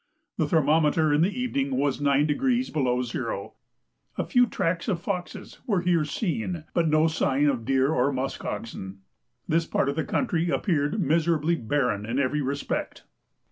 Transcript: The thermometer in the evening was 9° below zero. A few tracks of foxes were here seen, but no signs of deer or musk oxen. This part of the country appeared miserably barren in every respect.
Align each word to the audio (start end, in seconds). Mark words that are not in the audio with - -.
The 0.37 0.47
thermometer 0.47 1.13
in 1.13 1.21
the 1.21 1.29
evening 1.39 1.77
was 1.77 1.99
9° 1.99 2.73
below 2.73 3.03
zero. 3.03 3.53
A 4.17 4.23
few 4.23 4.47
tracks 4.47 4.87
of 4.87 4.99
foxes 4.99 5.59
were 5.67 5.81
here 5.81 6.05
seen, 6.05 6.63
but 6.73 6.87
no 6.89 7.05
signs 7.05 7.49
of 7.49 7.65
deer 7.65 7.91
or 7.93 8.11
musk 8.11 8.43
oxen. 8.43 9.01
This 9.47 9.67
part 9.67 9.89
of 9.89 9.95
the 9.95 10.03
country 10.03 10.49
appeared 10.49 10.99
miserably 10.99 11.55
barren 11.55 12.07
in 12.07 12.17
every 12.17 12.41
respect. 12.41 13.03